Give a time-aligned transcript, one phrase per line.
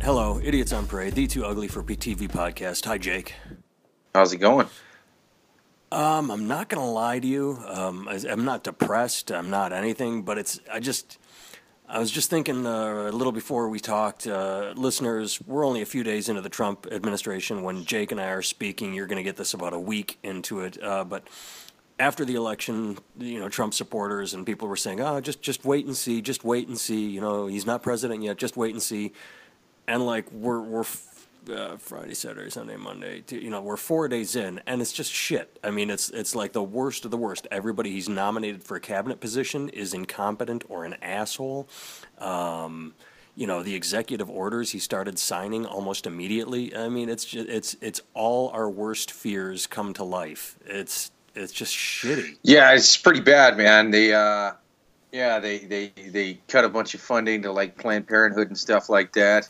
[0.00, 0.06] right.
[0.06, 2.84] Hello, Idiots on Parade, the Too Ugly for PTV podcast.
[2.86, 3.34] Hi, Jake.
[4.14, 4.66] How's it going?
[5.92, 7.58] Um, I'm not gonna lie to you.
[7.66, 9.30] Um, I, I'm not depressed.
[9.32, 10.22] I'm not anything.
[10.22, 10.60] But it's.
[10.70, 11.18] I just.
[11.88, 15.40] I was just thinking uh, a little before we talked, uh, listeners.
[15.44, 17.64] We're only a few days into the Trump administration.
[17.64, 20.60] When Jake and I are speaking, you're going to get this about a week into
[20.60, 20.80] it.
[20.80, 21.26] Uh, but
[21.98, 25.84] after the election, you know, Trump supporters and people were saying, "Oh, just just wait
[25.86, 28.36] and see, just wait and see." You know, he's not president yet.
[28.36, 29.12] Just wait and see.
[29.90, 30.84] And like we're we're
[31.52, 33.24] uh, Friday, Saturday, Sunday, Monday.
[33.28, 35.58] You know, we're four days in, and it's just shit.
[35.64, 37.48] I mean, it's it's like the worst of the worst.
[37.50, 41.68] Everybody he's nominated for a cabinet position is incompetent or an asshole.
[42.18, 42.94] Um,
[43.34, 46.72] you know, the executive orders he started signing almost immediately.
[46.76, 50.56] I mean, it's just, it's it's all our worst fears come to life.
[50.66, 52.36] It's it's just shitty.
[52.42, 53.90] Yeah, it's pretty bad, man.
[53.90, 54.52] They, uh,
[55.10, 58.88] yeah, they, they, they cut a bunch of funding to like Planned Parenthood and stuff
[58.88, 59.48] like that.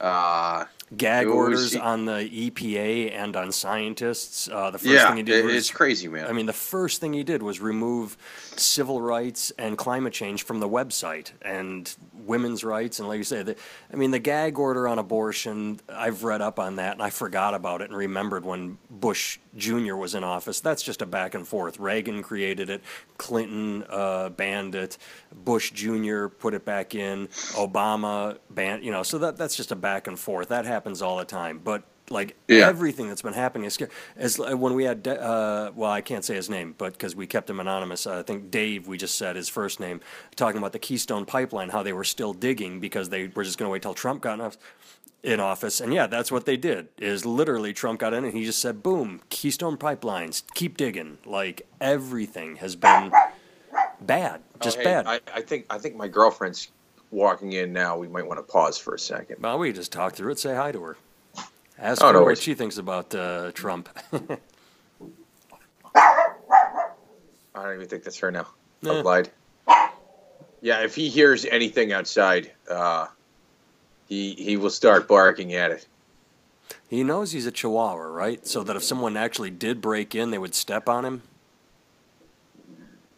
[0.00, 0.64] Uh,
[0.96, 4.48] Gag was- orders on the EPA and on scientists.
[4.48, 6.26] Uh, the first yeah, thing he did it- was it's crazy, man.
[6.26, 8.16] I mean, the first thing he did was remove
[8.56, 11.94] civil rights and climate change from the website and
[12.26, 12.98] women's rights.
[12.98, 13.56] And like you said, the,
[13.92, 17.54] I mean, the gag order on abortion, I've read up on that and I forgot
[17.54, 19.94] about it and remembered when Bush Jr.
[19.96, 20.60] was in office.
[20.60, 21.78] That's just a back and forth.
[21.78, 22.82] Reagan created it,
[23.18, 24.96] Clinton uh, banned it,
[25.34, 26.26] Bush Jr.
[26.28, 30.18] put it back in, Obama banned, you know, so that, that's just a back and
[30.18, 30.48] forth.
[30.48, 31.60] That happens all the time.
[31.62, 32.66] But like Yeah.
[32.66, 33.90] everything that's been happening is scary.
[34.16, 37.26] As uh, when we had, uh, well, I can't say his name, but because we
[37.28, 38.88] kept him anonymous, uh, I think Dave.
[38.88, 40.00] We just said his first name,
[40.34, 43.68] talking about the Keystone Pipeline, how they were still digging because they were just going
[43.68, 44.58] to wait till Trump got in office.
[45.22, 46.88] In office, and yeah, that's what they did.
[46.96, 51.68] Is literally Trump got in and he just said, "Boom, Keystone Pipelines, keep digging." Like
[51.78, 53.12] everything has been
[54.00, 55.06] bad, just Oh, hey, bad.
[55.06, 56.68] I, I think I think my girlfriend's
[57.10, 57.98] walking in now.
[57.98, 59.36] We might want to pause for a second.
[59.42, 60.96] well, we just talk through it, say hi to her,
[61.78, 63.90] ask Oh, her no what she thinks about uh, Trump.
[65.94, 66.28] I
[67.54, 68.46] don't even think that's her now.
[68.80, 68.92] Yeah.
[68.92, 69.30] I lied.
[70.62, 73.06] Yeah, if he hears anything outside, uh,
[74.10, 75.86] he he will start barking at it.
[76.88, 78.46] He knows he's a chihuahua, right?
[78.46, 81.22] So that if someone actually did break in, they would step on him.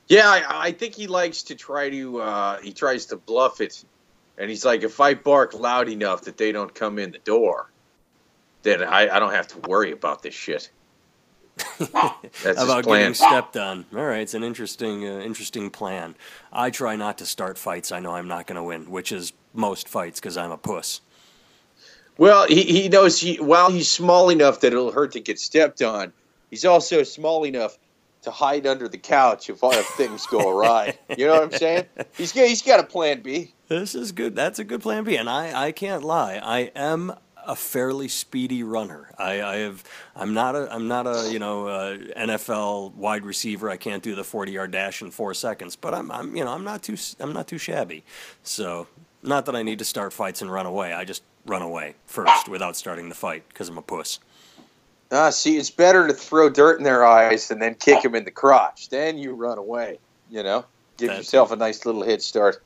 [0.08, 2.20] Yeah, I, I think he likes to try to.
[2.20, 3.82] Uh, he tries to bluff it,
[4.36, 7.70] and he's like, if I bark loud enough that they don't come in the door,
[8.62, 10.70] then I, I don't have to worry about this shit.
[11.81, 13.85] About getting stepped on.
[13.95, 16.15] All right, it's an interesting, uh, interesting plan.
[16.53, 19.33] I try not to start fights I know I'm not going to win, which is
[19.53, 21.01] most fights because I'm a puss.
[22.19, 25.83] Well, he, he knows he while he's small enough that it'll hurt to get stepped
[25.83, 26.13] on.
[26.51, 27.79] He's also small enough
[28.23, 30.97] to hide under the couch if, if things go awry.
[31.17, 31.87] You know what I'm saying?
[32.17, 33.55] He's got, he's got a plan B.
[33.69, 34.37] This is good.
[34.37, 36.41] That's a good plan B, and I, I can't lie.
[36.43, 37.15] I am
[37.47, 39.10] a fairly speedy runner.
[39.19, 39.84] I, I have.
[40.14, 40.72] I'm not a.
[40.72, 41.30] I'm not a.
[41.32, 43.70] You know, uh, NFL wide receiver.
[43.70, 45.76] I can't do the 40 yard dash in four seconds.
[45.76, 46.10] But I'm.
[46.10, 46.36] I'm.
[46.36, 46.97] You know, I'm not too.
[47.20, 48.04] I'm not too shabby.
[48.42, 48.86] So,
[49.22, 50.92] not that I need to start fights and run away.
[50.92, 54.19] I just run away first without starting the fight because I'm a puss.
[55.10, 58.24] Ah, see, it's better to throw dirt in their eyes and then kick them in
[58.24, 58.88] the crotch.
[58.88, 59.98] Then you run away.
[60.30, 60.64] You know,
[60.97, 62.62] give That- yourself a nice little head start.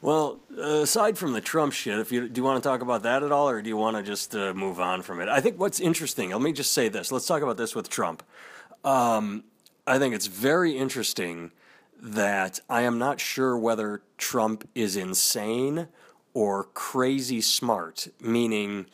[0.00, 3.02] Well, uh, aside from the Trump shit, if you do you want to talk about
[3.02, 5.28] that at all, or do you want to just uh, move on from it?
[5.28, 6.30] I think what's interesting.
[6.30, 7.10] Let me just say this.
[7.10, 8.22] Let's talk about this with Trump.
[8.84, 9.44] Um,
[9.86, 11.50] I think it's very interesting
[12.00, 15.88] that I am not sure whether Trump is insane
[16.32, 18.06] or crazy smart.
[18.20, 18.86] Meaning,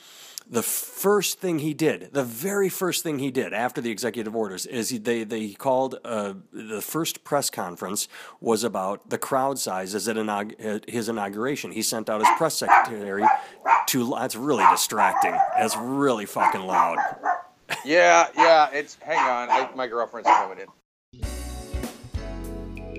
[0.48, 4.66] the first thing he did, the very first thing he did after the executive orders,
[4.66, 8.08] is he, they they called uh, the first press conference
[8.40, 11.72] was about the crowd sizes at inaug- at his inauguration.
[11.72, 13.24] He sent out his press secretary
[13.88, 14.14] to.
[14.14, 15.32] That's really distracting.
[15.56, 16.98] That's really fucking loud.
[17.84, 18.68] Yeah, yeah.
[18.72, 19.50] It's hang on.
[19.50, 20.66] I, my girlfriend's coming in.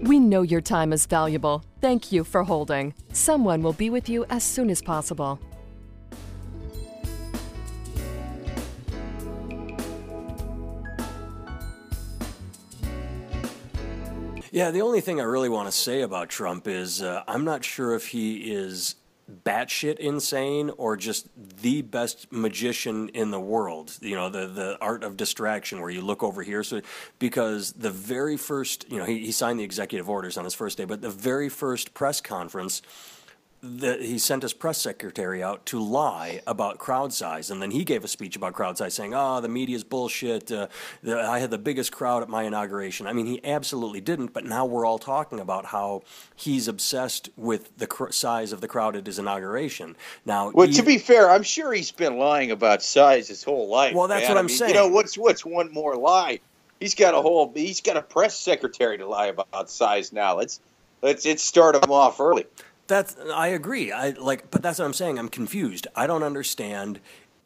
[0.04, 1.64] We know your time is valuable.
[1.82, 2.94] Thank you for holding.
[3.14, 5.40] Someone will be with you as soon as possible.
[14.56, 17.66] Yeah, the only thing I really want to say about Trump is uh, I'm not
[17.66, 18.96] sure if he is
[19.44, 23.98] batshit insane or just the best magician in the world.
[24.00, 26.64] You know, the the art of distraction where you look over here.
[26.64, 26.80] So
[27.20, 30.78] because the very first, you know, he, he signed the executive orders on his first
[30.78, 32.82] day, but the very first press conference
[33.66, 37.84] that he sent his press secretary out to lie about crowd size, and then he
[37.84, 40.52] gave a speech about crowd size, saying, "Oh, the media's bullshit.
[40.52, 40.68] Uh,
[41.02, 44.34] the, I had the biggest crowd at my inauguration." I mean, he absolutely didn't.
[44.34, 46.04] But now we're all talking about how
[46.36, 49.96] he's obsessed with the cr- size of the crowd at his inauguration.
[50.26, 53.68] Now, Well, he- to be fair, I'm sure he's been lying about size his whole
[53.68, 53.96] life.
[53.96, 54.32] Well, that's man.
[54.32, 54.70] what I I'm mean, saying.
[54.70, 56.40] You know, what's what's one more lie?
[56.80, 57.52] He's got a whole.
[57.56, 60.36] He's got a press secretary to lie about size now.
[60.38, 60.60] Let's
[61.02, 62.46] let's let's start him off early.
[62.88, 63.92] That's I agree.
[63.92, 65.18] I like, but that's what I'm saying.
[65.18, 65.88] I'm confused.
[65.96, 67.00] I don't understand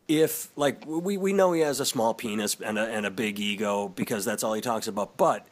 [0.07, 3.39] if like we we know he has a small penis and a and a big
[3.39, 5.15] ego because that's all he talks about.
[5.15, 5.47] But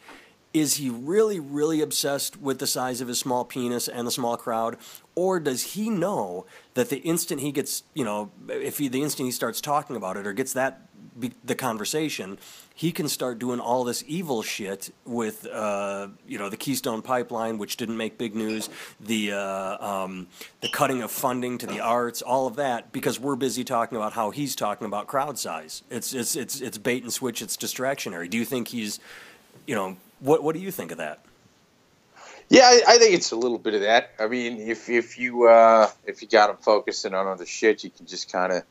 [0.54, 4.36] is he really really obsessed with the size of his small penis and the small
[4.36, 4.78] crowd,
[5.16, 9.28] or does he know that the instant he gets you know if he the instant
[9.28, 10.87] he starts talking about it or gets that
[11.20, 12.38] be, the conversation,
[12.74, 17.58] he can start doing all this evil shit with, uh, you know, the Keystone Pipeline,
[17.58, 18.70] which didn't make big news,
[19.00, 20.28] the uh, um,
[20.62, 24.14] the cutting of funding to the arts, all of that, because we're busy talking about
[24.14, 25.84] how he's talking about crowd size.
[25.90, 27.42] It's it's it's it's bait and switch.
[27.42, 28.30] It's distractionary.
[28.30, 29.00] Do you think he's,
[29.66, 31.20] you know, what what do you think of that?
[32.50, 34.12] Yeah, I, I think it's a little bit of that.
[34.20, 37.90] I mean, if if you uh, if you got him focusing on other shit, you
[37.90, 38.64] can just kind of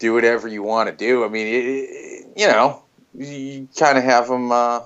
[0.00, 1.24] do whatever you want to do.
[1.24, 2.82] I mean, it, you know,
[3.14, 4.80] you kind of have them uh,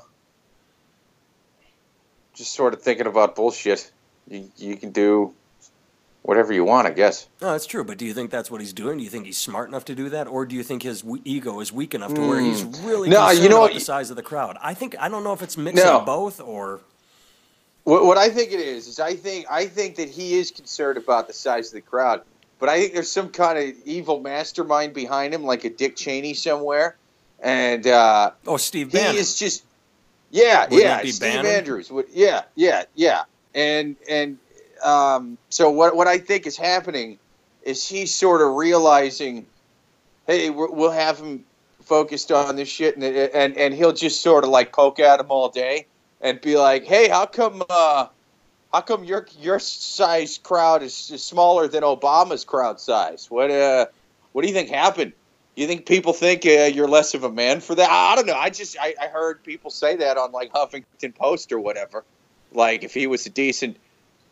[2.34, 3.90] just sort of thinking about bullshit.
[4.28, 5.32] You you can do
[6.22, 7.26] whatever you want, I guess.
[7.40, 7.84] No, that's true.
[7.84, 8.98] But do you think that's what he's doing?
[8.98, 11.22] Do you think he's smart enough to do that, or do you think his w-
[11.24, 13.14] ego is weak enough to where he's really Hmm.
[13.14, 14.56] No, concerned you know about what- the size of the crowd?
[14.60, 16.00] I think I don't know if it's mixing No.
[16.00, 16.80] both or.
[17.84, 20.96] What, what I think it is is I think I think that he is concerned
[20.96, 22.22] about the size of the crowd,
[22.64, 26.32] but I think there's some kind of evil mastermind behind him, like a Dick Cheney
[26.32, 26.96] somewhere,
[27.40, 29.16] and uh, Oh, Steve he Bannon.
[29.16, 29.64] is just
[30.30, 30.98] yeah, Wouldn't yeah.
[31.00, 31.44] Steve Bannon?
[31.44, 33.24] Andrews would yeah, yeah, yeah,
[33.54, 34.38] and and
[34.82, 37.18] um, so what what I think is happening
[37.64, 39.44] is he's sort of realizing,
[40.26, 41.44] hey, we'll have him
[41.82, 45.26] focused on this shit, and and and he'll just sort of like poke at him
[45.28, 45.84] all day
[46.22, 48.06] and be like, hey, how come uh,
[48.74, 53.30] how come your your size crowd is, smaller than Obama's crowd size?
[53.30, 53.86] What uh,
[54.32, 55.12] what do you think happened?
[55.54, 57.88] You think people think uh, you're less of a man for that?
[57.88, 58.34] I, I don't know.
[58.34, 62.02] I just I, I heard people say that on like Huffington Post or whatever.
[62.52, 63.76] Like if he was a decent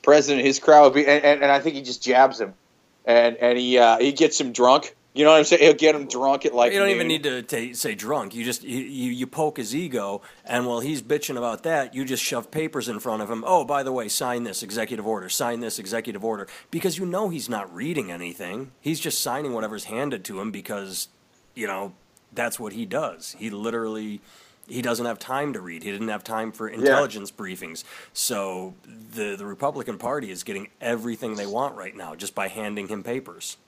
[0.03, 1.07] president, his crowd would be.
[1.07, 2.55] And, and, and I think he just jabs him,
[3.05, 4.97] and and he uh, he gets him drunk.
[5.15, 5.63] You know what I'm saying?
[5.63, 6.73] He'll get him drunk at like.
[6.73, 8.35] you don't even need to ta say drunk.
[8.35, 12.07] You just you, you, you poke his ego, and while he's bitching about that, you
[12.07, 13.45] just shove papers in front of him.
[13.47, 15.29] Oh, by the way, sign this executive order.
[15.29, 18.73] Sign this executive order because you know he's not reading anything.
[18.81, 21.09] He's just signing whatever's handed to him because
[21.55, 21.93] you know
[22.33, 23.37] that's what he does.
[23.39, 24.23] He literally
[24.67, 25.83] he doesn't have time to read.
[25.83, 27.85] He didn't have time for intelligence briefings.
[28.15, 32.89] So the the Republican Party is getting everything they want right now just by handing
[32.89, 33.59] him papers.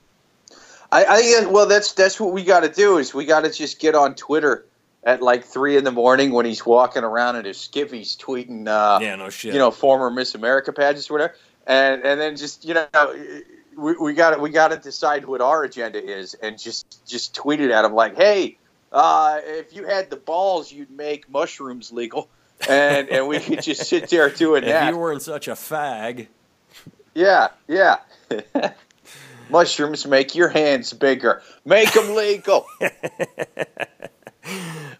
[0.94, 3.50] I, I think well, that's that's what we got to do is we got to
[3.50, 4.64] just get on Twitter
[5.02, 9.00] at like three in the morning when he's walking around in his skivvies tweeting, uh,
[9.02, 9.52] Yeah, no shit.
[9.52, 11.34] you know, former Miss America pageants or whatever,
[11.66, 12.86] and and then just you know.
[13.76, 17.60] We, we got we got to decide what our agenda is, and just just tweet
[17.60, 18.56] it at him like, "Hey,
[18.92, 22.28] uh, if you had the balls, you'd make mushrooms legal,"
[22.68, 24.92] and and we could just sit there doing if that.
[24.92, 26.28] you weren't such a fag.
[27.14, 27.96] Yeah, yeah.
[29.50, 31.42] Mushrooms make your hands bigger.
[31.64, 32.66] Make them legal.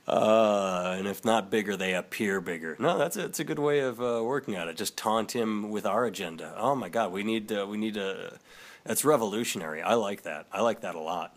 [0.07, 2.77] Uh, and if not bigger, they appear bigger.
[2.79, 4.77] No, that's a, it's a good way of uh, working at it.
[4.77, 6.55] Just taunt him with our agenda.
[6.59, 8.39] Oh my God, we need uh, we need a.
[8.85, 9.81] That's revolutionary.
[9.81, 10.47] I like that.
[10.53, 11.35] I like that a lot.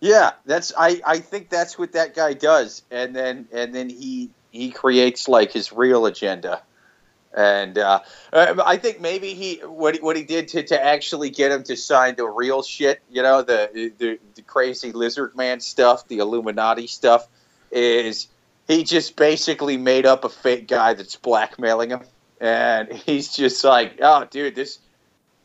[0.00, 0.72] yeah, that's.
[0.78, 5.26] I, I think that's what that guy does, and then and then he he creates
[5.26, 6.62] like his real agenda,
[7.34, 8.00] and uh,
[8.32, 11.62] uh, I think maybe he what he, what he did to, to actually get him
[11.64, 13.00] to sign the real shit.
[13.10, 17.28] You know the the, the crazy lizard man stuff, the Illuminati stuff,
[17.70, 18.28] is
[18.68, 22.00] he just basically made up a fake guy that's blackmailing him,
[22.40, 24.78] and he's just like, oh, dude, this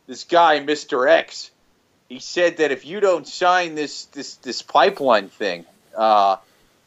[0.08, 1.52] this guy, Mister X,
[2.10, 6.38] he said that if you don't sign this this this pipeline thing, uh,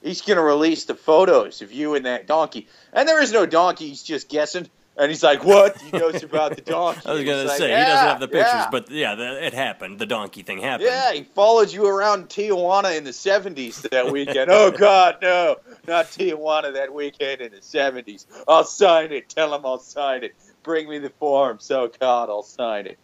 [0.02, 2.68] he's to release the photos of you and that donkey.
[2.92, 4.68] And there is no donkey; he's just guessing.
[4.96, 7.00] And he's like, "What?" He knows about the donkey.
[7.06, 9.52] I was gonna like, say he doesn't have the pictures, yeah." but yeah, the, it
[9.52, 9.98] happened.
[9.98, 10.88] The donkey thing happened.
[10.88, 14.50] Yeah, he followed you around Tijuana in the '70s that weekend.
[14.50, 15.56] oh God, no,
[15.88, 18.26] not Tijuana that weekend in the '70s.
[18.46, 19.28] I'll sign it.
[19.28, 20.34] Tell him I'll sign it.
[20.62, 21.58] Bring me the form.
[21.60, 22.98] So God, I'll sign it.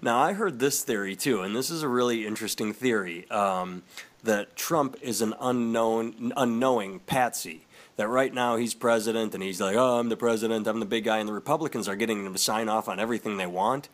[0.00, 3.82] Now, I heard this theory too, and this is a really interesting theory um,
[4.22, 7.66] that Trump is an unknown, unknowing patsy.
[7.96, 11.04] That right now he's president and he's like, oh, I'm the president, I'm the big
[11.04, 13.88] guy, and the Republicans are getting him to sign off on everything they want.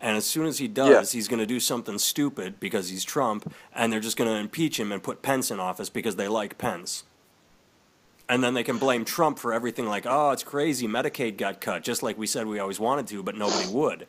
[0.00, 1.18] And as soon as he does, Yeah.
[1.18, 4.78] he's going to do something stupid because he's Trump, and they're just going to impeach
[4.78, 7.04] him and put Pence in office because they like Pence.
[8.28, 11.82] And then they can blame Trump for everything like, oh, it's crazy, Medicaid got cut,
[11.82, 14.06] just like we said we always wanted to, but nobody would.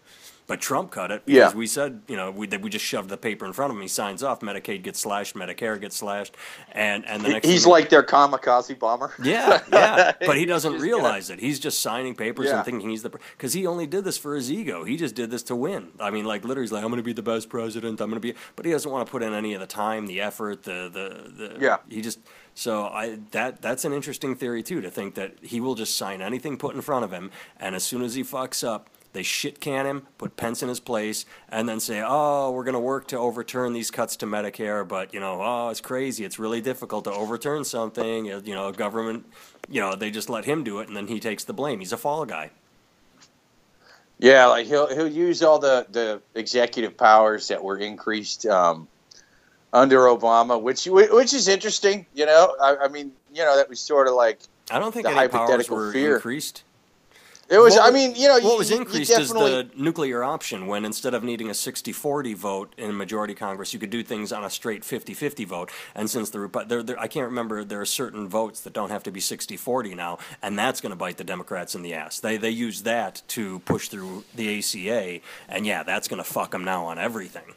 [0.49, 1.57] But Trump cut it because Yeah.
[1.57, 3.83] we said, you know, we, that we just shoved the paper in front of him.
[3.83, 6.35] He signs off, Medicaid gets slashed, Medicare gets slashed,
[6.71, 9.13] and, and the next He's thing- like their kamikaze bomber.
[9.23, 11.39] yeah, yeah, but he doesn't just realize it.
[11.39, 12.55] He's just signing papers Yeah.
[12.57, 14.83] and thinking he's the because he only did this for his ego.
[14.83, 15.89] He just did this to win.
[15.99, 18.01] I mean, like literally, he's like, "I'm going to be the best president.
[18.01, 20.07] I'm going to be," but he doesn't want to put in any of the time,
[20.07, 21.57] the effort, the the the.
[21.61, 21.77] Yeah.
[21.89, 22.17] He just
[22.55, 26.21] so I that that's an interesting theory too to think that he will just sign
[26.23, 27.29] anything put in front of him,
[27.59, 28.89] and as soon as he fucks up.
[29.11, 32.73] They shit can him, put Pence in his place, and then say, "Oh, we're going
[32.73, 36.23] to work to overturn these cuts to Medicare." But you know, oh, it's crazy.
[36.25, 38.25] It's really difficult to overturn something.
[38.25, 39.25] You know, government.
[39.67, 41.79] You know, they just let him do it, and then he takes the blame.
[41.79, 42.51] He's a fall guy.
[44.19, 48.87] Yeah, like he'll he'll use all the the executive powers that were increased um,
[49.71, 52.05] under Obama, which which is interesting.
[52.13, 54.39] You know, I, I mean, you know, that was sort of like
[54.69, 56.15] I don't think The any powers hypothetical were fear.
[56.15, 56.63] increasased.
[57.49, 57.75] It was.
[57.75, 61.13] What I mean, you know, what you, was increased is the nuclear option when instead
[61.13, 64.49] of needing a 60-40 vote in a majority Congress, you could do things on a
[64.49, 65.71] straight 50-50 vote.
[65.95, 69.03] And since the there, there, I can't remember, there are certain votes that don't have
[69.03, 72.19] to be 60-40 now, and that's going to bite the Democrats in the ass.
[72.19, 76.51] They they use that to push through the ACA, and yeah, that's going to fuck
[76.51, 77.55] them now on everything.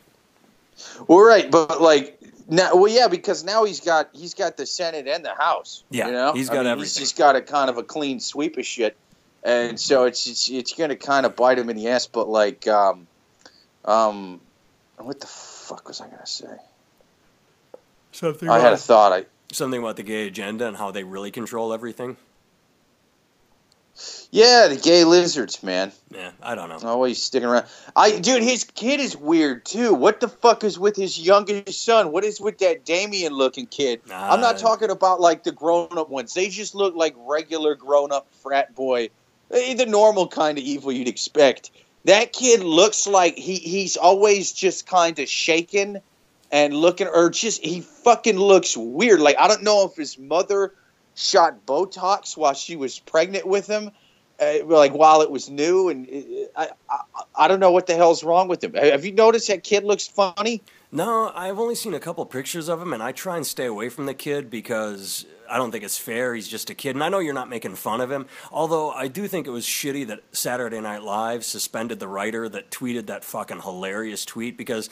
[1.06, 2.18] Well, right, but like
[2.48, 5.84] now, well, yeah, because now he's got he's got the Senate and the House.
[5.90, 6.32] Yeah, you know?
[6.32, 6.84] he's I got mean, everything.
[6.84, 8.96] He's just got a kind of a clean sweep of shit,
[9.42, 12.06] and so it's it's, it's going to kind of bite him in the ass.
[12.06, 13.06] But like, um,
[13.84, 14.40] um,
[14.98, 16.56] what the fuck was I going to say?
[18.12, 19.12] Something I had a thought.
[19.12, 22.16] I something about the gay agenda and how they really control everything.
[24.30, 25.92] yeah, the gay lizards, man.
[26.10, 26.78] Yeah, I don't know.
[26.88, 27.66] Always sticking around.
[27.94, 29.92] I dude, his kid is weird too.
[29.94, 32.12] What the fuck is with his youngest son?
[32.12, 34.00] What is with that Damien looking kid?
[34.12, 36.32] I'm not Uh, talking about like the grown up ones.
[36.34, 39.10] They just look like regular grown up frat boy,
[39.52, 41.70] the normal kind of evil you'd expect.
[42.04, 46.00] That kid looks like he he's always just kind of shaken
[46.50, 49.20] and looking, or just he fucking looks weird.
[49.20, 50.74] Like I don't know if his mother
[51.14, 53.92] shot Botox while she was pregnant with him
[54.42, 57.94] uh, like while it was new, and uh, I, I I don't know what the
[57.94, 58.74] hell's wrong with him.
[58.74, 60.62] Have you noticed that kid looks funny?
[60.94, 63.88] No, I've only seen a couple pictures of him, and I try and stay away
[63.88, 66.34] from the kid because I don't think it's fair.
[66.34, 68.26] He's just a kid, and I know you're not making fun of him.
[68.50, 72.70] Although I do think it was shitty that Saturday Night Live suspended the writer that
[72.70, 74.90] tweeted that fucking hilarious tweet because.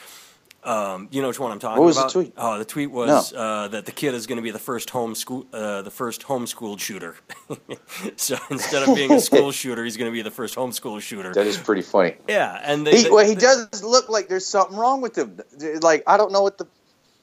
[0.63, 2.13] Um, you know which one I'm talking What was the about?
[2.13, 2.33] tweet?
[2.37, 5.47] Oh, the tweet was uh, that the kid is going to be the first homeschool,
[5.55, 7.17] uh, the first homeschooled shooter.
[8.17, 11.33] so instead of being a school shooter, he's going to be the first homeschool shooter.
[11.33, 12.17] That is pretty funny.
[12.29, 15.41] Yeah, and they, He, they- well, he does look like there's something wrong with him.
[15.81, 16.67] Like I don't know what the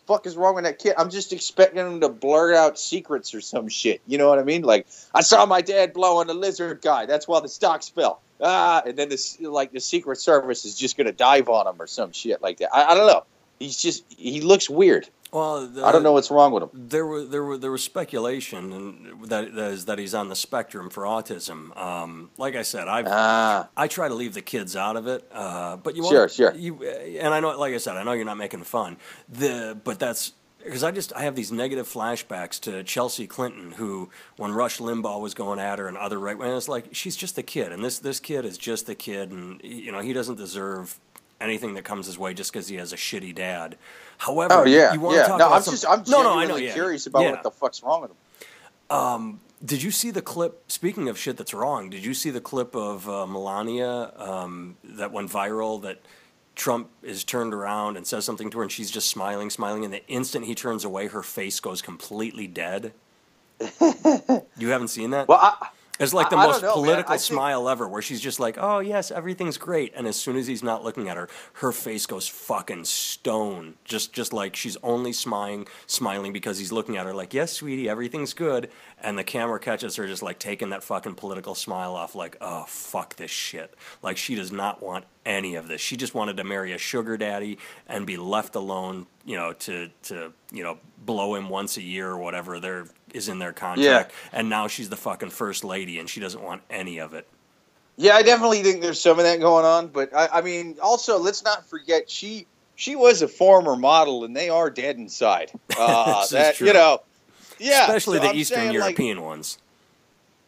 [0.08, 0.96] fuck is wrong with that kid.
[0.98, 4.02] I'm just expecting him to blurt out secrets or some shit.
[4.08, 4.64] You know what I mean?
[4.64, 7.06] Like I saw my dad blow on the lizard guy.
[7.06, 8.20] That's why the stocks fell.
[8.42, 11.88] Ah, and then this like the Secret Service is just gonna dive on him or
[11.88, 12.70] some shit like that.
[12.74, 13.24] I, I don't know.
[13.60, 15.08] He's just he looks weird.
[15.32, 16.70] well, the, I don't know what's wrong with him.
[16.74, 20.36] There was there was there was speculation and that that is that he's on the
[20.36, 21.76] spectrum for autism.
[21.76, 25.28] Um, like I said, I Ah, I try to leave the kids out of it,
[25.34, 26.54] uh, but you Sure, want, sure.
[26.54, 28.98] You and I know, like I said, I know you're not making fun.
[29.28, 30.34] The but that's
[30.68, 35.20] because I just I have these negative flashbacks to Chelsea Clinton, who when Rush Limbaugh
[35.20, 37.84] was going at her and other right wing, it's like she's just a kid, and
[37.84, 41.00] this this kid is just a kid, and you know he doesn't deserve
[41.42, 43.78] anything that comes his way just because he has a shitty dad.
[44.20, 45.24] However, oh yeah, you want yeah.
[45.24, 46.74] to talk no, about I'm some- just I'm no, no, I know, yeah.
[46.74, 47.32] curious about Yeah.
[47.32, 48.18] what the fuck's wrong with him.
[49.66, 50.72] Did you see the clip?
[50.72, 55.12] Speaking of shit that's wrong, did you see the clip of uh, Melania um, that
[55.12, 55.82] went viral?
[55.82, 56.00] That
[56.58, 59.86] Trump is turned around and says something to her, and she's just smiling, smiling.
[59.86, 62.94] And the instant he turns away, her face goes completely dead.
[64.58, 65.28] you haven't seen that?
[65.28, 68.02] Well, I, It's like the I- I most know, political I think- smile ever, where
[68.02, 71.18] she's just like, "Oh yes, everything's great," and as soon as he's not looking at
[71.18, 73.76] her, her face goes fucking stone.
[73.84, 77.90] Just, just like she's only smiling, smiling because he's looking at her, like, "Yes, sweetie,
[77.90, 78.70] everything's good,"
[79.02, 82.66] and the camera catches her just like taking that fucking political smile off, like, "Oh
[82.68, 83.74] fuck this shit."
[84.04, 85.82] Like she does not want any of this.
[85.82, 89.90] She just wanted to marry a sugar daddy and be left alone, you know, to
[90.04, 94.12] to you know blow him once a year or whatever there is in their contract.
[94.32, 97.28] And now she's the fucking first lady, and she doesn't want any of it.
[97.96, 101.18] Yeah, I definitely think there's some of that going on, but I, I mean, also
[101.18, 102.46] let's not forget she
[102.76, 105.52] she was a former model, and they are dead inside.
[105.80, 106.68] Uh, that true.
[106.68, 107.02] you know,
[107.60, 109.60] yeah, Especially so the I'm Eastern saying, like, European ones.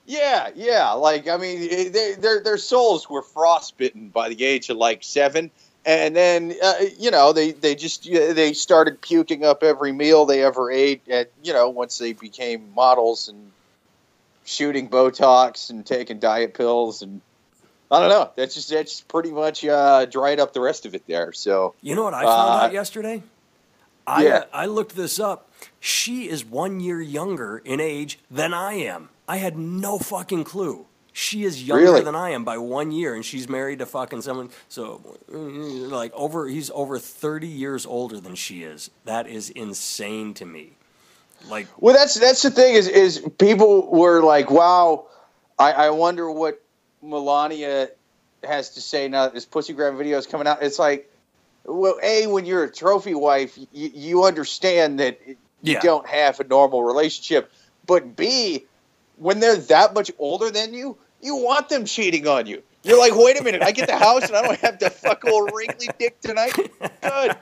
[0.05, 0.91] Yeah, yeah.
[0.93, 5.03] Like I mean, eh, they, their their souls were frostbitten by the age of like
[5.03, 5.51] seven,
[5.89, 10.43] and then uh, you know they they just they started puking up every meal they
[10.43, 11.01] ever ate.
[11.09, 13.51] At you know once they became models and
[14.45, 17.21] shooting Botox and taking diet pills and.
[17.91, 18.29] I don't know.
[18.35, 21.33] That's just that's pretty much uh, dried up the rest of it there.
[21.33, 23.23] So You know what I found Uh, out yesterday?
[24.05, 24.35] I, yeah.
[24.35, 25.49] uh, I looked this up.
[25.79, 29.09] She is one year younger in age than I am.
[29.27, 30.85] I had no fucking clue.
[31.19, 32.01] She is younger Really?
[32.01, 34.51] than I am by one year, and she's married to fucking someone.
[34.69, 38.89] So, like, over he's over thirty years older than she is.
[39.03, 40.77] That is insane to me.
[41.49, 45.07] Like, Well, that's that's the thing is is people were like, "Wow,
[45.59, 46.61] I, I wonder what
[47.01, 47.89] Melania
[48.45, 51.11] has to say now that this pussy grab video is coming out." It's like,
[51.65, 55.81] well, a when you're a trophy wife, you, you understand that you Yeah.
[55.81, 57.51] don't have a normal relationship,
[57.85, 58.65] but b
[59.17, 62.63] when they're that much older than you, you want them cheating on you.
[62.83, 65.25] You're like, wait a minute, I get the house and I don't have to fuck
[65.25, 66.53] old wrinkly dick tonight.
[67.01, 67.35] Good.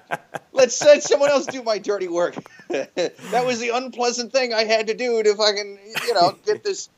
[0.52, 2.36] Let's let someone else do my dirty work.
[2.70, 6.90] that was the unpleasant thing I had to do to fucking, you know, get this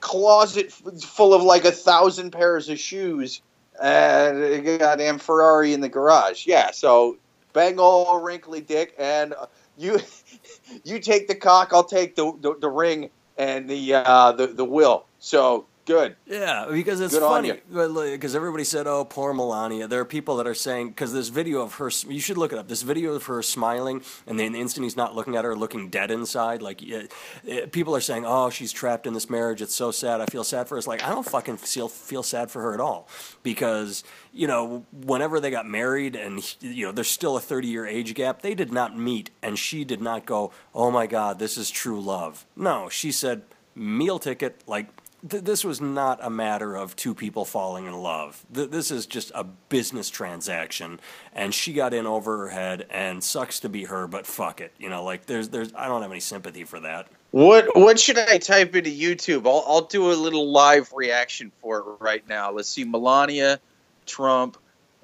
[0.00, 3.40] closet full of like a thousand pairs of shoes
[3.80, 6.46] and a goddamn Ferrari in the garage.
[6.46, 7.16] Yeah, so
[7.52, 9.46] bang old wrinkly dick, and uh,
[9.78, 10.00] you
[10.84, 14.64] you take the cock, I'll take the the, the ring and the uh, the the
[14.64, 15.06] will.
[15.18, 16.16] So good.
[16.26, 17.60] Yeah, because it's Good funny.
[17.72, 21.62] Because everybody said, "Oh, poor Melania." There are people that are saying because this video
[21.62, 22.68] of her, you should look it up.
[22.68, 25.88] This video of her smiling, and then the instant he's not looking at her, looking
[25.88, 26.62] dead inside.
[26.62, 27.02] Like yeah,
[27.46, 29.62] eh, people are saying, "Oh, she's trapped in this marriage.
[29.62, 30.20] It's so sad.
[30.20, 32.74] I feel sad for her." It's like I don't fucking feel feel sad for her
[32.74, 33.08] at all
[33.42, 37.86] because you know whenever they got married and you know there's still a 30 year
[37.86, 41.56] age gap they did not meet and she did not go oh my god this
[41.56, 43.42] is true love no she said
[43.74, 44.88] meal ticket like
[45.28, 48.44] th- this was not a matter of two people falling in love.
[48.54, 51.00] Th- this is just a business transaction,
[51.34, 52.86] and she got in over her head.
[52.90, 54.72] And sucks to be her, but fuck it.
[54.78, 57.08] You know, like there's there's I don't have any sympathy for that.
[57.30, 59.46] What what should I type into YouTube?
[59.46, 62.50] I'll I'll do a little live reaction for it right now.
[62.52, 63.60] Let's see, Melania,
[64.06, 64.56] Trump,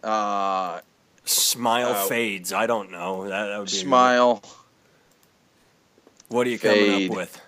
[0.03, 0.81] uh,
[1.25, 2.53] Smile Uh, fades.
[2.53, 3.29] I don't know.
[3.29, 4.43] That, that would be smile.
[6.29, 7.41] What are you coming up with?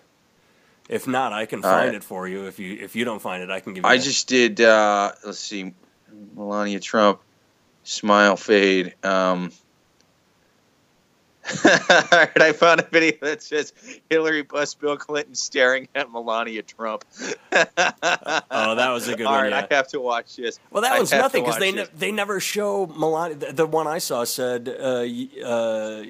[0.89, 1.95] If not, I can All find right.
[1.97, 2.47] it for you.
[2.47, 3.91] If you if you don't find it, I can give you.
[3.91, 4.61] I a- just did.
[4.61, 5.75] Uh, let's see,
[6.35, 7.21] Melania Trump,
[7.85, 8.95] smile fade.
[9.05, 9.53] Um,
[11.65, 13.73] I found a video that says
[14.11, 17.05] Hillary plus Bill Clinton staring at Melania Trump.
[18.51, 19.67] Oh, that was a good All one, right, yeah.
[19.71, 20.59] I have to watch this.
[20.71, 23.37] Well, that I was nothing because they ne- they never show Melania.
[23.37, 26.05] The, the one I saw said uh, uh,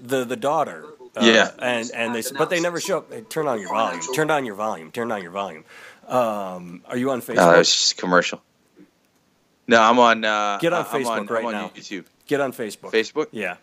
[0.00, 0.86] the the daughter.
[1.16, 1.50] Uh, Yeah.
[1.58, 2.98] and and they but they never show.
[2.98, 3.12] Up.
[3.12, 4.00] Hey, turn on your volume.
[4.14, 4.90] Turn on your volume.
[4.90, 5.64] Turn on your volume.
[6.08, 7.36] Um, are you on Facebook?
[7.36, 8.40] No, that was just commercial.
[9.68, 10.24] No, I'm on.
[10.24, 11.68] Uh, Get on Facebook right I'm on now.
[11.68, 12.06] YouTube.
[12.26, 12.90] Get on Facebook.
[12.92, 13.26] Facebook.
[13.30, 13.56] Yeah.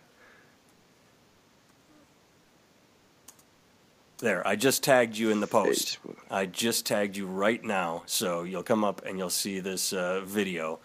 [4.18, 5.98] There, I just tagged you in the post.
[6.04, 6.16] Facebook.
[6.30, 10.20] I just tagged you right now, so you'll come up and you'll see this uh,
[10.24, 10.78] video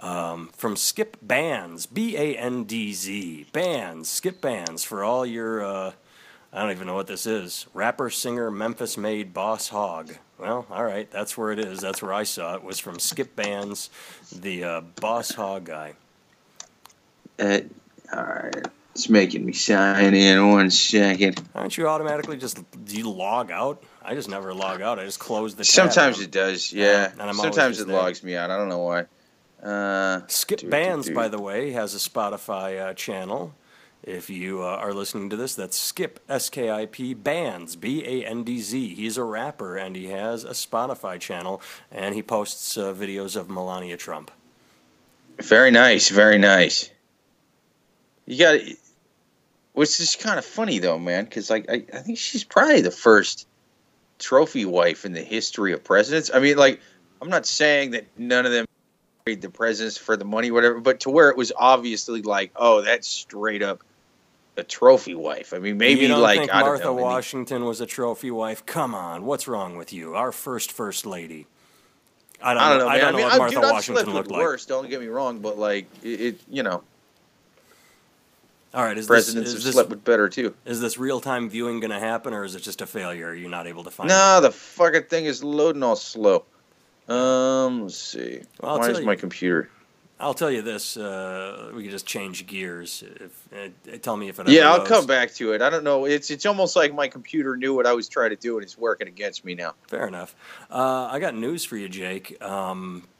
[0.00, 5.64] um, from Skip Bandz, B A N D Z, Bandz, Skip Bandz for all your.
[5.64, 5.92] Uh,
[6.52, 7.66] I don't even know what this is.
[7.74, 10.16] Rapper, singer, Memphis made, Boss Hog.
[10.38, 11.80] Well, all right, that's where it is.
[11.80, 12.62] That's where I saw it.
[12.62, 13.90] Was from Skip Bandz,
[14.30, 15.94] the uh, Boss Hog guy.
[17.38, 17.60] Uh,
[18.14, 21.42] all right, it's making me sign in one second.
[21.54, 23.82] Aren't you automatically just do you log out?
[24.02, 24.98] I just never log out.
[24.98, 25.64] I just close the.
[25.64, 27.10] Sometimes it does, yeah.
[27.12, 27.96] and I'm always Sometimes it there.
[27.96, 28.50] logs me out.
[28.50, 29.06] I don't know why.
[29.66, 31.14] Uh, Skip do, do, Bandz, do.
[31.14, 33.54] by the way, has a Spotify uh, channel.
[34.04, 38.04] If you uh, are listening to this, that's Skip S K I P Bandz B
[38.06, 38.94] A N D Z.
[38.94, 43.50] He's a rapper and he has a Spotify channel and he posts uh, videos of
[43.50, 44.30] Melania Trump.
[45.38, 46.88] Very nice, very nice.
[48.26, 48.60] You got,
[49.72, 52.92] which is kind of funny though, man, because like I, I think she's probably the
[52.92, 53.48] first
[54.20, 56.30] trophy wife in the history of presidents.
[56.32, 56.80] I mean, like
[57.20, 58.65] I'm not saying that none of them
[59.34, 63.08] the presidents for the money, whatever, but to where it was obviously like, oh, that's
[63.08, 63.82] straight up
[64.56, 65.52] a trophy wife.
[65.52, 68.30] I mean, maybe you don't like think I don't Martha know, Washington was a trophy
[68.30, 68.64] wife?
[68.66, 70.14] Come on, what's wrong with you?
[70.14, 71.48] Our first first lady.
[72.40, 72.88] I don't, I don't know.
[72.88, 74.40] I don't know mean, what Martha dude, Washington looked like.
[74.40, 74.64] worse.
[74.66, 76.84] Don't get me wrong, but like it, it you know,
[78.74, 80.54] All right, is presidents this, have this slept with better too.
[80.66, 83.28] Is this real time viewing going to happen, or is it just a failure?
[83.28, 84.12] Are you not able to find it?
[84.12, 86.44] No, the fucking thing is loading all slow.
[87.08, 88.40] Um, let's see.
[88.60, 89.70] Well, Why is you- my computer?
[90.18, 93.04] I'll tell you this: uh, we can just change gears.
[93.06, 94.48] If uh, tell me if it.
[94.48, 94.88] Yeah, I'll goes.
[94.88, 95.60] come back to it.
[95.60, 96.06] I don't know.
[96.06, 98.78] It's it's almost like my computer knew what I was trying to do and it's
[98.78, 99.74] working against me now.
[99.88, 100.34] Fair enough.
[100.70, 102.42] Uh, I got news for you, Jake.
[102.42, 103.15] Um, uh,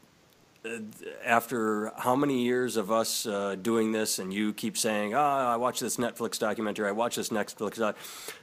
[1.23, 5.55] after how many years of us uh, doing this, and you keep saying, "Oh, I
[5.57, 6.87] watched this Netflix documentary.
[6.87, 7.97] I watched this Netflix." Doc-.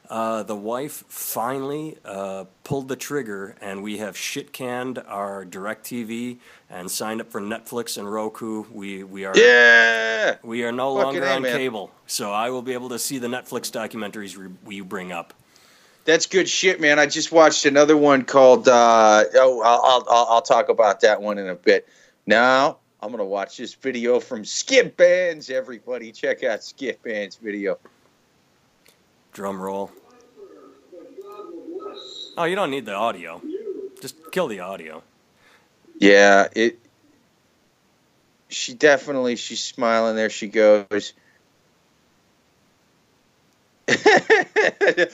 [0.08, 6.38] Uh, the wife finally uh, pulled the trigger, and we have shit canned our Directv
[6.68, 8.64] and signed up for Netflix and Roku.
[8.70, 10.36] We we are Yeah.
[10.42, 11.56] we are no Fucking longer on man.
[11.56, 15.32] cable, so I will be able to see the Netflix documentaries re- you bring up.
[16.04, 16.98] That's good shit, man.
[16.98, 18.68] I just watched another one called.
[18.68, 21.88] Uh, oh, I'll, I'll I'll I'll talk about that one in a bit.
[22.26, 25.50] Now I'm gonna watch this video from Skip Bandz.
[25.50, 27.78] Everybody, check out Skip Bandz video.
[29.32, 29.90] Drum roll.
[32.36, 33.40] Oh, you don't need the audio.
[34.00, 35.02] Just kill the audio.
[35.98, 36.78] Yeah, it.
[38.48, 40.16] She definitely she's smiling.
[40.16, 41.12] There she goes.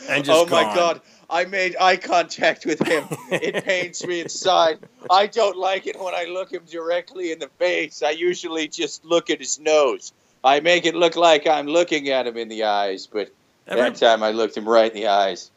[0.09, 1.01] And just oh my god!
[1.31, 3.05] I made eye contact with him.
[3.31, 4.81] it pains me inside.
[5.11, 8.03] I don't like it when I look him directly in the face.
[8.03, 10.13] I usually just look at his nose.
[10.43, 13.31] I make it look like I'm looking at him in the eyes, but
[13.67, 15.51] Every- that time I looked him right in the eyes.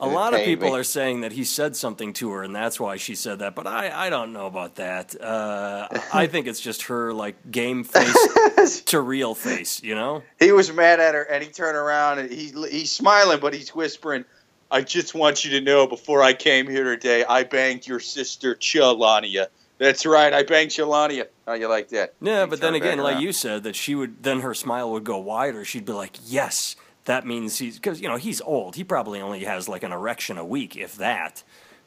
[0.00, 0.78] a lot of people me.
[0.78, 3.54] are saying that he said something to her, and that's why she said that.
[3.54, 5.14] But I, I don't know about that.
[5.20, 9.80] Uh, I think it's just her like game face to real face.
[9.82, 10.22] You know?
[10.40, 13.72] he was mad at her, and he turned around and he he's smiling, but he's
[13.74, 14.24] whispering,
[14.72, 18.54] "I just want you to know, before I came here today, I banged your sister
[18.54, 19.46] Chelania.
[19.78, 21.26] That's right, I banged Chelania.
[21.46, 22.14] How you like that?
[22.20, 25.18] Yeah, but then again, like you said, that she would then her smile would go
[25.18, 25.64] wider.
[25.64, 28.76] She'd be like, "Yes, that means he's because you know he's old.
[28.76, 31.42] He probably only has like an erection a week, if that.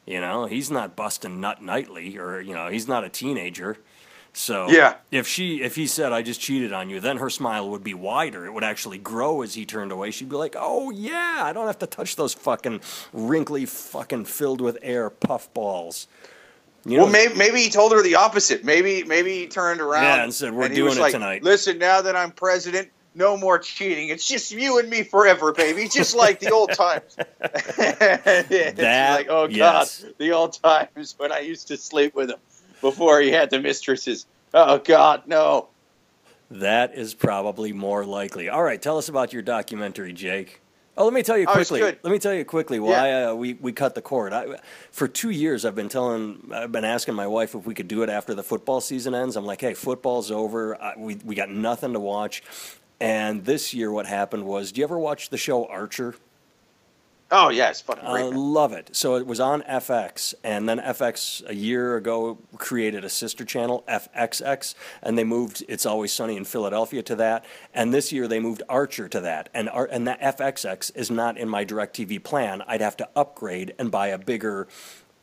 [0.06, 3.78] You know, he's not busting nut nightly, or you know, he's not a teenager.
[4.38, 4.96] So Yeah.
[5.12, 7.94] if she if he said I just cheated on you, then her smile would be
[7.94, 8.46] wider.
[8.46, 10.12] It would actually grow as he turned away.
[10.12, 12.82] She'd be like, "Oh yeah, I don't have to touch those fucking
[13.14, 16.08] wrinkly, fucking filled with air puffballs."
[16.84, 18.66] You Well, maybe, maybe he told her the opposite.
[18.66, 21.78] Maybe maybe he turned around Yeah, and said, "We're he doing it like, tonight." Listen,
[21.78, 24.10] now that I'm president, no more cheating.
[24.10, 25.88] It's just you and me forever, baby.
[25.88, 27.16] Just like the old times.
[27.40, 30.02] That- like, oh yes.
[30.04, 32.40] god, the old times when I used to sleep with him
[32.86, 34.28] before he had the mistresses.
[34.54, 35.70] Oh god, no.
[36.52, 38.48] That is probably more likely.
[38.50, 40.62] All right, tell us about your documentary, Jake.
[40.96, 41.80] Oh, let me tell you Oh, quickly.
[41.80, 41.98] good.
[42.04, 44.32] Let me tell you quickly why uh, we, we cut the cord.
[44.32, 44.60] I,
[44.92, 48.04] for two years, I've been telling, I've been asking my wife if we could do
[48.04, 49.36] it after the football season ends.
[49.36, 50.82] I'm like, hey, football's over.
[50.82, 52.44] I, we we got nothing to watch.
[53.02, 56.16] And this year, what happened was, do you ever watch the show Archer?
[57.32, 58.22] Oh yeah, it's fucking I great.
[58.26, 58.40] Uh, man.
[58.40, 58.90] love it.
[58.96, 63.84] So it was on FX, and then FX a year ago created a sister channel,
[63.90, 67.44] FXX, and they moved It's Always Sunny in Philadelphia to that.
[67.74, 69.50] And this year they moved Archer to that.
[69.56, 72.62] And Ar- and that FXX is not in my DirecTV plan.
[72.68, 74.68] I'd have to upgrade and buy a bigger,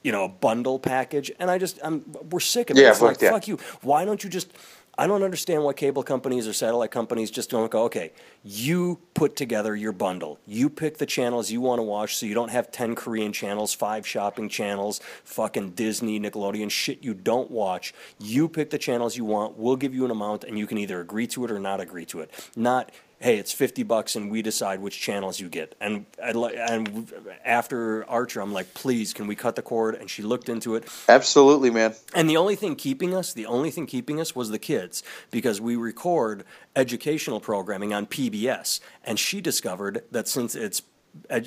[0.02, 1.30] you know, bundle package.
[1.38, 2.80] And I just, I'm, we're sick of it.
[2.82, 3.30] Yeah, It's fuck like, that.
[3.32, 3.58] fuck you.
[3.82, 4.52] Why don't you just?
[4.98, 8.12] I don't understand why cable companies or satellite companies just don't go, okay,
[8.44, 10.38] you put together your bundle.
[10.46, 13.72] You pick the channels you want to watch so you don't have 10 Korean channels,
[13.72, 17.94] five shopping channels, fucking Disney, Nickelodeon, shit you don't watch.
[18.18, 19.56] You pick the channels you want.
[19.56, 22.04] We'll give you an amount and you can either agree to it or not agree
[22.06, 22.30] to it.
[22.54, 22.92] Not,
[23.22, 25.74] hey, it's 50 bucks and we decide which channels you get.
[25.80, 27.12] And I'd li- and
[27.44, 29.94] after Archer, I'm like, please, can we cut the cord?
[29.94, 30.88] And she looked into it.
[31.08, 31.94] Absolutely, man.
[32.14, 35.60] And the only thing keeping us, the only thing keeping us was the kids because
[35.60, 38.80] we record educational programming on PBS.
[39.04, 40.82] And she discovered that since it's,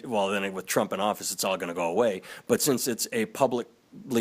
[0.06, 2.22] well, then with Trump in office, it's all going to go away.
[2.48, 3.68] But since it's a public,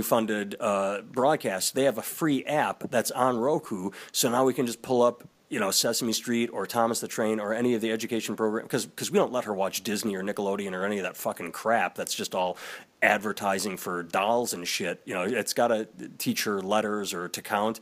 [0.03, 3.90] funded uh, broadcast, they have a free app that's on Roku.
[4.12, 7.38] So now we can just pull up, you know, Sesame Street or Thomas the Train
[7.38, 10.73] or any of the education program because we don't let her watch Disney or Nickelodeon
[10.73, 11.95] or any of that fucking crap.
[11.95, 12.57] That's just all
[13.01, 15.01] advertising for dolls and shit.
[15.05, 15.87] You know, it's got to
[16.19, 17.79] teach her letters or to count.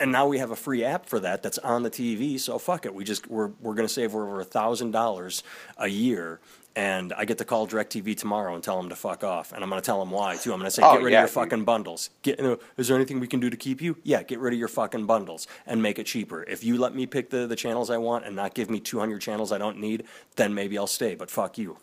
[0.00, 2.40] And now we have a free app for that that's on the TV.
[2.40, 2.94] So fuck it.
[2.94, 5.42] We just we're we're going to save over a thousand dollars
[5.76, 6.40] a year.
[6.76, 9.52] And I get to call DirecTV tomorrow and tell them to fuck off.
[9.52, 10.52] And I'm going to tell them why too.
[10.52, 12.10] I'm going to say, Oh, get rid yeah, of your fucking bundles.
[12.22, 13.96] Get, you know, is there anything we can do to keep you?
[14.04, 16.44] Yeah, get rid of your fucking bundles and make it cheaper.
[16.44, 19.20] If you let me pick the, the channels I want and not give me 200
[19.20, 20.04] channels I don't need,
[20.36, 21.16] then maybe I'll stay.
[21.16, 21.78] But fuck you.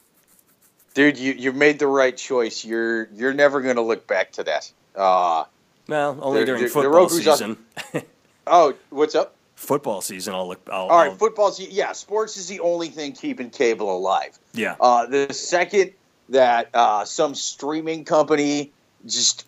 [0.94, 2.66] Dude, you you made the right choice.
[2.66, 4.72] You're you're never gonna look back to that.
[4.96, 5.44] Uh
[5.88, 7.58] Well, only during football Roku's season.
[8.48, 9.37] oh, what's up?
[9.58, 10.62] Football season, I'll look.
[10.72, 14.38] I'll, All right, I'll- football's yeah, sports is the only thing keeping cable alive.
[14.54, 14.76] yeah.
[14.80, 15.92] Uh, the second
[16.30, 18.72] that uh, some streaming company
[19.06, 19.46] just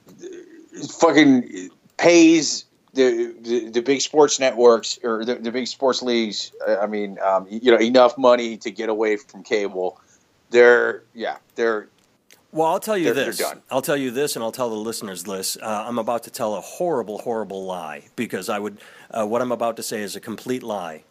[0.99, 6.51] fucking pays the, the the big sports networks or the, the big sports leagues.
[6.67, 9.99] uh, I mean, um, you know, enough money to get away from cable.
[10.49, 11.87] They're yeah, they're
[12.51, 13.37] Well, I'll tell you They're- they're this.
[13.37, 13.61] done.
[13.69, 15.55] I'll tell you this, and I'll tell the listeners this.
[15.61, 18.79] Uh, I'm about to tell a horrible, horrible lie because I would.
[19.11, 21.03] Uh, what I'm about to say is a complete lie.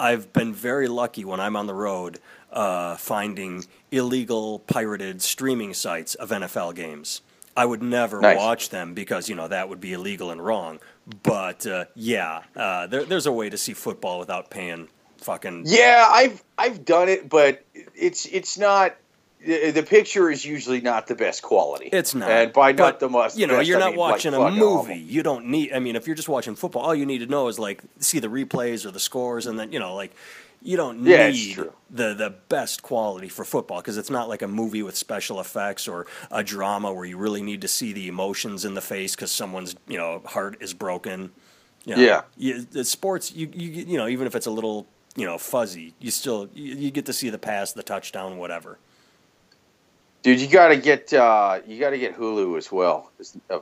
[0.00, 2.18] I've been very lucky when I'm on the road
[2.52, 7.20] uh, finding illegal pirated streaming sites of NFL games.
[7.56, 8.36] I would never Nice.
[8.38, 10.80] watch them because you know that would be illegal and wrong.
[11.22, 15.64] But uh, yeah, uh, there, there's a way to see football without paying fucking.
[15.66, 16.08] yeah.
[16.10, 17.62] I've I've done it, but
[17.94, 18.96] it's it's not.
[19.44, 21.88] The, picture is usually not the best quality.
[21.92, 22.30] It's not.
[22.30, 23.36] and by But, not the most.
[23.38, 24.92] You know, best, you're I not mean, like, watching a movie.
[24.92, 24.96] awful.
[24.96, 25.72] You don't need.
[25.72, 28.18] I mean, if you're just watching football, all you need to know is like see
[28.20, 30.12] the replays or the scores, and then you know, like
[30.62, 31.56] you don't Yeah, need
[31.90, 35.88] the the best quality for football because it's not like a movie with special effects
[35.88, 39.32] or a drama where you really need to see the emotions in the face because
[39.32, 41.32] someone's you know heart is broken.
[41.84, 42.22] You know, Yeah.
[42.36, 45.94] you, the sports, you, you you know, even if it's a little you know fuzzy,
[45.98, 48.78] you still you, you get to see the pass, the touchdown, whatever.
[50.22, 53.10] Dude, you got to get uh, you got to get Hulu as well.
[53.18, 53.60] As- uh,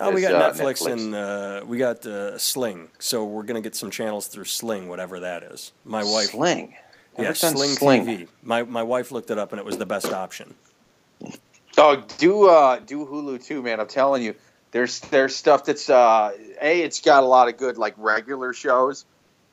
[0.00, 3.60] Oh, we as, got uh, Netflix, and uh, we got uh, Sling, so we're gonna
[3.60, 5.72] get some channels through Sling, whatever that is.
[5.84, 6.74] My wife, Sling.
[7.18, 8.06] yeah, Sling, Sling.
[8.06, 8.28] TV.
[8.42, 10.54] My my wife looked it up, and it was the best option.
[11.76, 13.80] Oh, do uh, do Hulu too, man.
[13.80, 14.34] I'm telling you,
[14.70, 16.30] there's there's stuff that's uh,
[16.62, 16.82] a.
[16.82, 19.04] It's got a lot of good like regular shows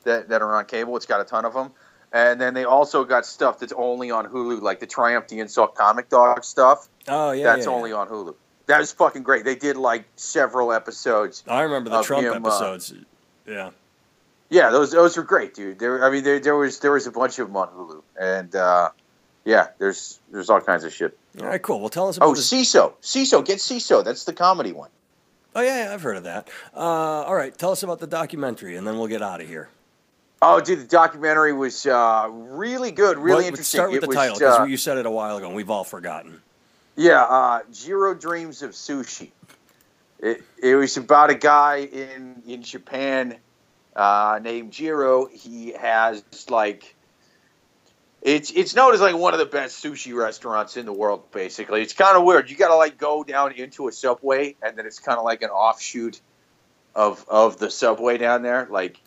[0.04, 0.96] that that are on cable.
[0.96, 1.72] It's got a ton of them,
[2.12, 5.74] and then they also got stuff that's only on Hulu, like the Triumph the Insult
[5.74, 6.88] Comic Dog stuff.
[7.08, 7.96] Oh yeah, that's yeah, only yeah.
[7.96, 8.34] on Hulu.
[8.66, 9.44] That was fucking great.
[9.44, 11.44] They did like several episodes.
[11.46, 12.92] I remember the Trump him, uh, episodes.
[13.46, 13.70] yeah,
[14.50, 15.78] Yeah, those those were great, dude.
[15.78, 18.54] There, I mean, there, there was there was a bunch of them on Hulu, and
[18.56, 18.90] uh,
[19.44, 21.16] yeah, there's there's all kinds of shit.
[21.40, 21.78] all right, cool.
[21.80, 22.50] Well, tell us about Oh, this.
[22.52, 24.04] Seeso, Seeso, get Seeso.
[24.04, 24.90] That's the comedy one.
[25.54, 26.48] Oh yeah, yeah, I've heard of that.
[26.74, 29.68] Uh, all right, tell us about the documentary, and then we'll get out of here.
[30.42, 33.78] Oh, dude, the documentary was uh, really good, really Well, interesting.
[33.78, 35.56] Start with it the was, title because uh, you said it a while ago, and
[35.56, 36.42] we've all forgotten.
[36.96, 39.30] yeah, uh, Jiro Dreams of Sushi.
[40.18, 43.36] It, it was about a guy in in Japan
[43.94, 45.26] uh, named Jiro.
[45.26, 46.94] He has like
[48.22, 51.30] it's it's known as like one of the best sushi restaurants in the world.
[51.32, 52.50] Basically, it's kind of weird.
[52.50, 55.42] You got to like go down into a subway, and then it's kind of like
[55.42, 56.20] an offshoot
[56.94, 58.66] of of the subway down there.
[58.70, 59.00] Like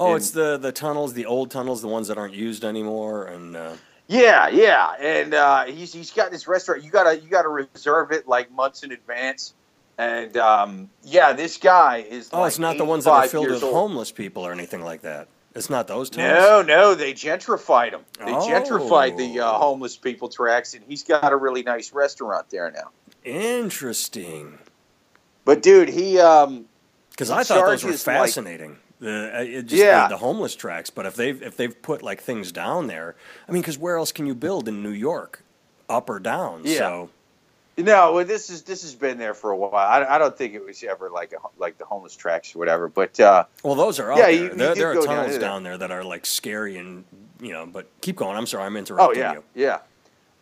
[0.00, 3.26] Oh, And- it's the the tunnels, the old tunnels, the ones that aren't used anymore,
[3.26, 3.72] and uh,
[4.08, 6.82] Yeah, yeah, and uh, he's he's got this restaurant.
[6.82, 9.54] You gotta you gotta reserve it like months in advance.
[9.98, 12.30] And um, yeah, this guy is.
[12.32, 13.74] oh, like it's not the ones that are filled with old.
[13.74, 15.28] homeless people or anything like that.
[15.54, 16.38] It's not those tunnels.
[16.38, 18.02] No, no, they gentrified them.
[18.24, 18.48] They Oh.
[18.48, 22.90] gentrified the uh, homeless people tracks, and he's got a really nice restaurant there now.
[23.24, 24.58] Interesting.
[25.44, 26.64] But dude, he um,
[27.10, 28.78] Because I thought those were charges, like- fascinating.
[29.00, 30.06] The uh, it just Yeah.
[30.08, 30.90] the, the homeless tracks.
[30.90, 33.16] But if they've if they've put like things down there,
[33.48, 35.42] I mean, because where else can you build in New York,
[35.88, 36.62] up or down?
[36.64, 36.78] Yeah.
[36.78, 37.10] So
[37.78, 39.74] no, well, this is this has been there for a while.
[39.74, 42.88] I, I don't think it was ever like a, like the homeless tracks or whatever.
[42.88, 44.32] But uh, well, those are out Yeah, there.
[44.34, 45.78] you- you there, are go down tunnels down, there.
[45.78, 47.04] that are like scary and
[47.40, 47.64] you know.
[47.66, 48.36] But keep going.
[48.36, 49.44] I'm sorry, I'm Oh interrupting yeah, you.
[49.54, 49.78] yeah.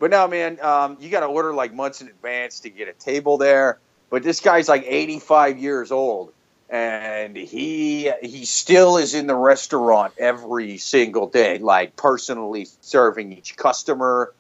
[0.00, 2.92] But no, man, um, you got to order like months in advance to get a
[2.92, 3.78] table there.
[4.10, 6.32] But this guy's like 85 years old,
[6.70, 13.56] and he he still is in the restaurant every single day, like personally serving each
[13.56, 14.34] customer.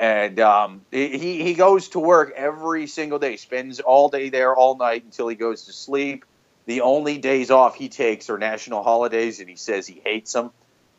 [0.00, 4.76] And um, he he goes to work every single day, spends all day there, all
[4.76, 6.24] night until he goes to sleep.
[6.66, 10.50] The only days off he takes are national holidays, and he says he hates them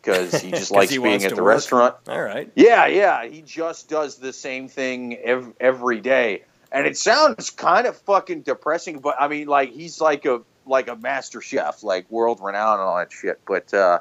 [0.02, 1.56] because he just likes he being at the work.
[1.56, 1.96] restaurant.
[2.08, 2.52] All right.
[2.56, 3.26] Yeah, yeah.
[3.26, 8.42] He just does the same thing ev- every day, and it sounds kind of fucking
[8.42, 9.00] depressing.
[9.00, 12.88] But I mean, like he's like a like a master chef, like world renowned and
[12.88, 13.40] all that shit.
[13.46, 14.00] But uh,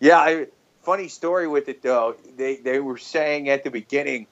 [0.00, 0.46] yeah, I,
[0.82, 2.16] funny story with it though.
[2.36, 4.26] They they were saying at the beginning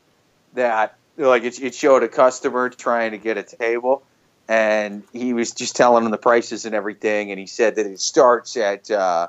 [0.54, 4.02] that like it, it showed a customer trying to get a table.
[4.48, 8.00] And he was just telling them the prices and everything, and he said that it
[8.00, 9.28] starts at uh,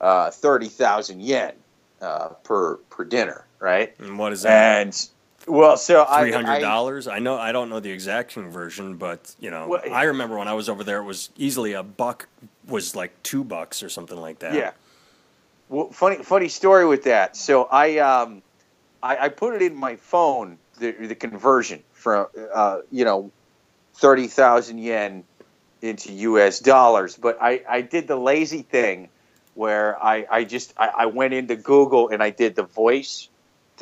[0.00, 1.52] uh, thirty thousand yen
[2.00, 3.94] uh, per per dinner, right?
[3.98, 4.82] And what is that?
[4.82, 5.08] And
[5.46, 7.08] well, so I, Three hundred I dollars.
[7.08, 7.36] I know.
[7.36, 10.68] I don't know the exact conversion, but you know, Well, I remember when I was
[10.68, 12.28] over there, it was easily a buck
[12.66, 14.54] was like two bucks or something like that.
[14.54, 14.72] yeah.
[15.68, 17.36] Well, funny funny story with that.
[17.36, 18.42] So I um
[19.02, 23.30] I, I put it in my phone the the conversion from uh you know
[23.94, 25.24] thirty thousand yen
[25.80, 26.60] into U.S.
[26.60, 29.08] dollars, but I I did the lazy thing
[29.54, 33.28] where I I just I, I went into Google and I did the voice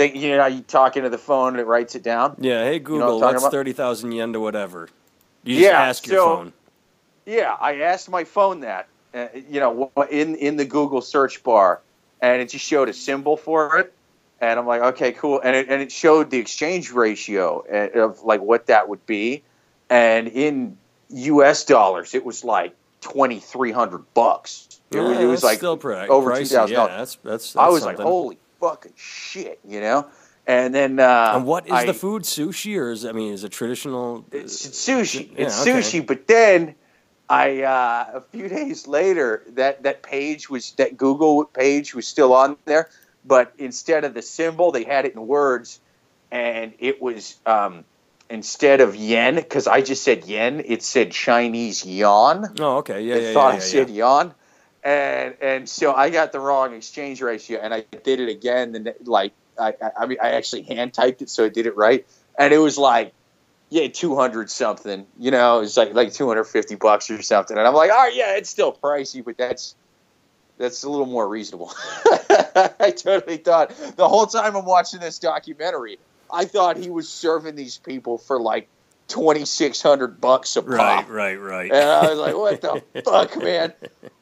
[0.09, 0.17] thing.
[0.17, 2.37] You know, you talk into the phone and it writes it down.
[2.39, 2.65] Yeah.
[2.65, 4.89] Hey Google, I'm talking what's thirty thousand yen to whatever?
[5.45, 6.53] You just Yeah, ask your so- phone.
[7.27, 11.81] Yeah, I asked my phone that, uh, you know, in in the Google search bar,
[12.21, 13.93] and it just showed a symbol for it,
[14.41, 18.23] and I'm like, okay, cool, and it and it showed the exchange ratio uh, of
[18.25, 19.43] like what that would be,
[19.91, 20.77] and in
[21.11, 21.65] U.S.
[21.65, 24.81] dollars, it was like twenty three hundred bucks.
[24.91, 26.39] It, Yeah, was, it was like still over pricey.
[26.39, 26.97] two thousand Yeah, dollars.
[26.97, 27.99] that's, that's, that's I was something.
[27.99, 30.07] like, holy fucking shit, you know.
[30.47, 32.23] And then uh, And what is I- the food?
[32.23, 34.25] Sushi, or is I mean, is it traditional?
[34.33, 35.31] It's sushi.
[35.37, 35.73] Yeah, it's okay.
[35.73, 36.07] sushi.
[36.07, 36.75] But then
[37.29, 42.33] I uh, a few days later that that page was that Google page was still
[42.33, 42.89] on there,
[43.25, 45.79] but instead of the symbol, they had it in words,
[46.33, 47.85] and it was um,
[48.29, 52.57] instead of yen because I just said yen, it said Chinese yuan.
[52.59, 53.97] Oh, okay, yeah, I yeah, thought yeah, I yeah, said yeah.
[53.97, 54.35] yuan,
[54.83, 58.75] and and so I got the wrong exchange ratio, and I did it again.
[58.75, 62.07] And like I, I, mean, I actually hand typed it, so I did it right,
[62.39, 63.13] and it was like,
[63.69, 65.07] yeah, two hundred something.
[65.19, 67.57] You know, it's like like two hundred fifty bucks or something.
[67.57, 69.75] And I'm like, all right, yeah, it's still pricey, but that's
[70.59, 71.73] that's a little more reasonable.
[72.07, 75.99] I totally thought the whole time I'm watching this documentary,
[76.33, 78.69] I thought he was serving these people for like
[79.11, 80.71] twenty six hundred bucks a pop.
[80.71, 81.73] Right, right, right.
[81.73, 83.75] And I was like, "What the fuck, man?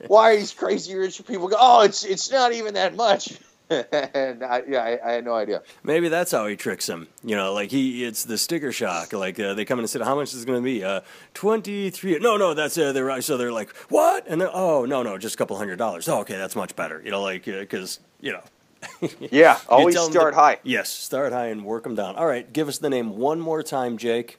[0.07, 1.57] Why are these crazy rich people go?
[1.59, 3.39] Oh, it's it's not even that much."
[3.71, 5.63] and I, yeah, I, I had no idea.
[5.83, 7.07] Maybe that's how he tricks them.
[7.23, 9.13] You know, like he, it's the sticker shock.
[9.13, 11.03] Like uh, they come in and say, "How much is it going to be?" Uh,
[11.35, 12.19] Twenty three.
[12.19, 15.35] No, no, that's uh, they're so they're like, "What?" And then, oh, no, no, just
[15.35, 16.09] a couple hundred dollars.
[16.09, 17.03] Oh, okay, that's much better.
[17.05, 18.43] You know, like because you know.
[19.33, 20.61] Yeah, always start high.
[20.63, 22.15] Yes, start high and work them down.
[22.15, 24.39] All right, give us the name one more time, Jake.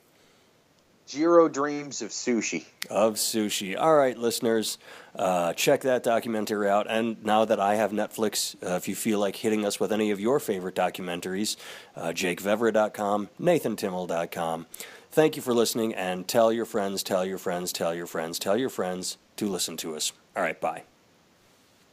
[1.10, 2.66] Jiro dreams of sushi.
[2.88, 3.76] of sushi.
[3.76, 4.78] All right, listeners,
[5.16, 6.86] uh, check that documentary out.
[6.88, 10.12] And now that I have Netflix, uh, if you feel like hitting us with any
[10.12, 11.58] of your favorite documentaries,
[11.96, 14.68] uh, JakeVever.com, NathanTimmel.com.
[15.12, 18.56] Thank you for listening, and tell your friends, tell your friends, tell your friends, tell
[18.56, 20.14] your friends to listen to us.
[20.38, 20.84] All right, bye.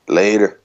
[0.07, 0.61] Later.